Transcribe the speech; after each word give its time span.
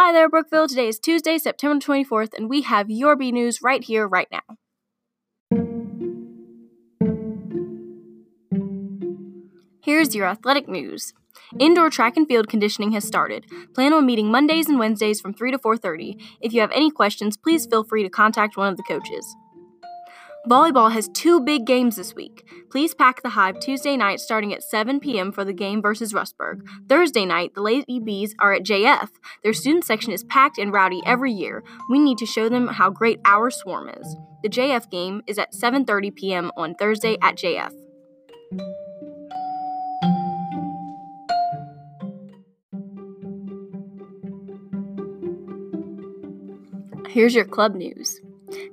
Hi 0.00 0.12
there, 0.12 0.28
Brookville. 0.28 0.68
Today 0.68 0.86
is 0.86 1.00
Tuesday, 1.00 1.38
September 1.38 1.84
24th, 1.84 2.32
and 2.32 2.48
we 2.48 2.62
have 2.62 2.88
your 2.88 3.16
B 3.16 3.32
News 3.32 3.58
right 3.64 3.82
here, 3.82 4.06
right 4.06 4.28
now. 4.30 4.56
Here's 9.82 10.14
your 10.14 10.28
athletic 10.28 10.68
news. 10.68 11.14
Indoor 11.58 11.90
track 11.90 12.16
and 12.16 12.28
field 12.28 12.48
conditioning 12.48 12.92
has 12.92 13.04
started. 13.04 13.46
Plan 13.74 13.92
on 13.92 14.06
meeting 14.06 14.30
Mondays 14.30 14.68
and 14.68 14.78
Wednesdays 14.78 15.20
from 15.20 15.34
3 15.34 15.50
to 15.50 15.58
4:30. 15.58 16.16
If 16.40 16.52
you 16.52 16.60
have 16.60 16.70
any 16.70 16.92
questions, 16.92 17.36
please 17.36 17.66
feel 17.66 17.82
free 17.82 18.04
to 18.04 18.08
contact 18.08 18.56
one 18.56 18.68
of 18.68 18.76
the 18.76 18.84
coaches. 18.84 19.34
Volleyball 20.46 20.92
has 20.92 21.08
two 21.08 21.40
big 21.40 21.66
games 21.66 21.96
this 21.96 22.14
week. 22.14 22.46
Please 22.70 22.94
pack 22.94 23.22
the 23.22 23.30
Hive 23.30 23.58
Tuesday 23.60 23.96
night 23.96 24.20
starting 24.20 24.54
at 24.54 24.62
7 24.62 25.00
p.m. 25.00 25.32
for 25.32 25.44
the 25.44 25.52
game 25.52 25.82
versus 25.82 26.12
Rustburg. 26.12 26.60
Thursday 26.88 27.26
night, 27.26 27.54
the 27.54 27.60
Lady 27.60 27.98
Bees 27.98 28.34
are 28.38 28.52
at 28.54 28.62
JF. 28.62 29.08
Their 29.42 29.52
student 29.52 29.84
section 29.84 30.12
is 30.12 30.24
packed 30.24 30.56
and 30.58 30.72
rowdy 30.72 31.02
every 31.04 31.32
year. 31.32 31.64
We 31.90 31.98
need 31.98 32.18
to 32.18 32.26
show 32.26 32.48
them 32.48 32.68
how 32.68 32.88
great 32.88 33.20
our 33.24 33.50
swarm 33.50 33.88
is. 33.88 34.16
The 34.42 34.48
JF 34.48 34.90
game 34.90 35.22
is 35.26 35.38
at 35.38 35.52
7:30 35.52 36.14
p.m. 36.14 36.52
on 36.56 36.74
Thursday 36.76 37.18
at 37.20 37.36
JF. 37.36 37.72
Here's 47.08 47.34
your 47.34 47.44
club 47.44 47.74
news. 47.74 48.20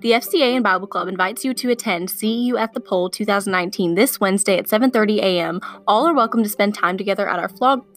The 0.01 0.11
FCA 0.11 0.55
and 0.55 0.63
Bible 0.63 0.87
Club 0.87 1.07
invites 1.07 1.45
you 1.45 1.53
to 1.53 1.71
attend 1.71 2.09
See 2.09 2.33
You 2.33 2.57
at 2.57 2.73
the 2.73 2.79
Pole 2.79 3.09
2019 3.09 3.95
this 3.95 4.19
Wednesday 4.19 4.57
at 4.57 4.67
7:30 4.67 5.19
a.m. 5.19 5.61
All 5.87 6.07
are 6.07 6.13
welcome 6.13 6.43
to 6.43 6.49
spend 6.49 6.75
time 6.75 6.97
together 6.97 7.27
at 7.29 7.39
our 7.39 7.49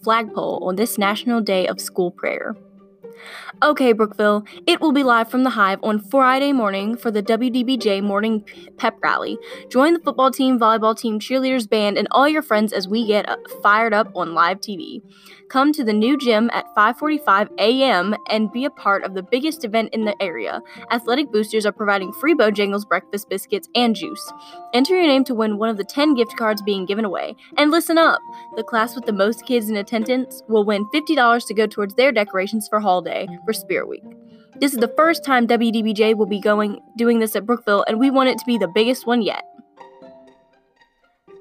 flagpole 0.02 0.64
on 0.64 0.76
this 0.76 0.98
National 0.98 1.40
Day 1.40 1.66
of 1.66 1.80
School 1.80 2.10
Prayer. 2.10 2.56
Okay, 3.62 3.92
Brookville, 3.92 4.44
it 4.66 4.80
will 4.80 4.92
be 4.92 5.02
live 5.02 5.30
from 5.30 5.42
the 5.42 5.50
Hive 5.50 5.80
on 5.82 5.98
Friday 5.98 6.52
morning 6.52 6.96
for 6.96 7.10
the 7.10 7.22
WDBJ 7.22 8.02
Morning 8.02 8.44
Pep 8.76 8.96
Rally. 9.02 9.36
Join 9.68 9.94
the 9.94 10.00
football 10.00 10.30
team, 10.30 10.60
volleyball 10.60 10.96
team, 10.96 11.18
cheerleaders, 11.18 11.68
band, 11.68 11.98
and 11.98 12.06
all 12.12 12.28
your 12.28 12.42
friends 12.42 12.72
as 12.72 12.86
we 12.86 13.06
get 13.06 13.28
uh, 13.28 13.36
fired 13.62 13.92
up 13.92 14.12
on 14.14 14.32
live 14.32 14.60
TV. 14.60 15.02
Come 15.48 15.72
to 15.72 15.82
the 15.82 15.94
new 15.94 16.16
gym 16.18 16.50
at 16.52 16.66
5:45 16.76 17.48
a.m. 17.58 18.14
and 18.28 18.52
be 18.52 18.64
a 18.66 18.70
part 18.70 19.02
of 19.02 19.14
the 19.14 19.22
biggest 19.22 19.64
event 19.64 19.94
in 19.94 20.04
the 20.04 20.14
area. 20.22 20.60
Athletic 20.92 21.32
Boosters 21.32 21.64
are 21.64 21.72
providing 21.72 22.12
free 22.12 22.34
Bojangles 22.34 22.86
breakfast 22.86 23.30
biscuits 23.30 23.68
and 23.74 23.96
juice. 23.96 24.32
Enter 24.74 24.94
your 24.94 25.06
name 25.06 25.24
to 25.24 25.34
win 25.34 25.56
one 25.56 25.70
of 25.70 25.78
the 25.78 25.84
10 25.84 26.14
gift 26.14 26.36
cards 26.36 26.60
being 26.60 26.84
given 26.84 27.06
away. 27.06 27.34
And 27.56 27.70
listen 27.70 27.96
up, 27.96 28.20
the 28.56 28.62
class 28.62 28.94
with 28.94 29.06
the 29.06 29.12
most 29.12 29.46
kids 29.46 29.70
in 29.70 29.76
attendance 29.76 30.42
will 30.48 30.64
win 30.64 30.84
$50 30.94 31.46
to 31.46 31.54
go 31.54 31.66
towards 31.66 31.94
their 31.94 32.12
decorations 32.12 32.68
for 32.68 32.78
holiday 32.78 33.07
for 33.44 33.52
Spirit 33.52 33.88
Week. 33.88 34.04
This 34.60 34.72
is 34.72 34.78
the 34.78 34.92
first 34.96 35.24
time 35.24 35.46
WDBJ 35.46 36.16
will 36.16 36.26
be 36.26 36.40
going 36.40 36.80
doing 36.96 37.20
this 37.20 37.36
at 37.36 37.46
Brookville, 37.46 37.84
and 37.86 38.00
we 38.00 38.10
want 38.10 38.28
it 38.28 38.38
to 38.38 38.44
be 38.44 38.58
the 38.58 38.68
biggest 38.68 39.06
one 39.06 39.22
yet. 39.22 39.44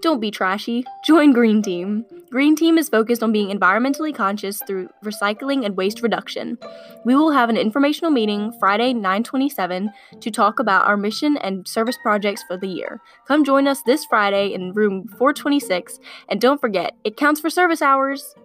Don't 0.01 0.19
be 0.19 0.29
trashy. 0.29 0.85
Join 1.03 1.33
Green 1.33 1.63
Team. 1.63 2.05
Green 2.29 2.55
Team 2.55 2.77
is 2.77 2.89
focused 2.89 3.23
on 3.23 3.31
being 3.31 3.49
environmentally 3.49 4.13
conscious 4.13 4.61
through 4.67 4.89
recycling 5.03 5.65
and 5.65 5.75
waste 5.75 6.03
reduction. 6.03 6.57
We 7.03 7.15
will 7.15 7.31
have 7.31 7.49
an 7.49 7.57
informational 7.57 8.11
meeting 8.11 8.53
Friday, 8.59 8.93
927 8.93 9.91
to 10.19 10.31
talk 10.31 10.59
about 10.59 10.85
our 10.85 10.97
mission 10.97 11.38
and 11.38 11.67
service 11.67 11.97
projects 12.03 12.43
for 12.47 12.57
the 12.57 12.67
year. 12.67 13.01
Come 13.27 13.43
join 13.43 13.67
us 13.67 13.81
this 13.83 14.05
Friday 14.05 14.53
in 14.53 14.73
room 14.73 15.07
426 15.17 15.99
and 16.29 16.39
don't 16.39 16.61
forget, 16.61 16.95
it 17.03 17.17
counts 17.17 17.41
for 17.41 17.49
service 17.49 17.81
hours. 17.81 18.35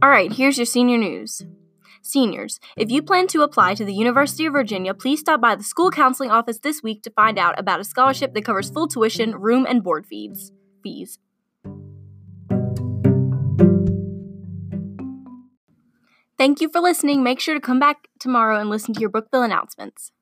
All 0.00 0.10
right, 0.10 0.32
here's 0.32 0.56
your 0.56 0.64
senior 0.64 0.96
news. 0.96 1.42
Seniors, 2.02 2.60
if 2.76 2.88
you 2.88 3.02
plan 3.02 3.26
to 3.28 3.42
apply 3.42 3.74
to 3.74 3.84
the 3.84 3.92
University 3.92 4.46
of 4.46 4.52
Virginia, 4.52 4.94
please 4.94 5.18
stop 5.18 5.40
by 5.40 5.56
the 5.56 5.64
school 5.64 5.90
counseling 5.90 6.30
office 6.30 6.60
this 6.60 6.84
week 6.84 7.02
to 7.02 7.10
find 7.10 7.36
out 7.36 7.58
about 7.58 7.80
a 7.80 7.84
scholarship 7.84 8.32
that 8.32 8.44
covers 8.44 8.70
full 8.70 8.86
tuition, 8.86 9.34
room, 9.34 9.66
and 9.68 9.82
board 9.82 10.06
fees. 10.06 10.52
Fees. 10.84 11.18
Thank 16.38 16.60
you 16.60 16.68
for 16.70 16.80
listening. 16.80 17.24
Make 17.24 17.40
sure 17.40 17.54
to 17.54 17.60
come 17.60 17.80
back 17.80 18.06
tomorrow 18.20 18.60
and 18.60 18.70
listen 18.70 18.94
to 18.94 19.00
your 19.00 19.10
Brookville 19.10 19.42
announcements. 19.42 20.12